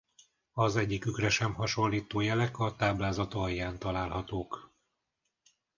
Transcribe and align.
Az 0.53 0.75
egyikükre 0.77 1.29
sem 1.29 1.53
hasonlító 1.53 2.19
jelek 2.19 2.59
a 2.59 2.75
táblázat 2.75 3.33
alján 3.33 3.77
találhatók. 3.79 4.71